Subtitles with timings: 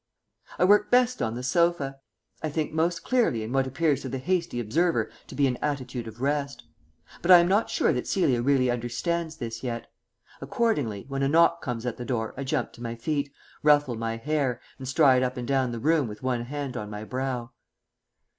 [0.57, 1.99] I work best on the sofa;
[2.41, 6.07] I think most clearly in what appears to the hasty observer to be an attitude
[6.07, 6.63] of rest.
[7.21, 9.91] But I am not sure that Celia really understands this yet.
[10.41, 14.17] Accordingly, when a knock comes at the door I jump to my feet, ruffle my
[14.17, 17.51] hair, and stride up and down the room with one hand on my brow.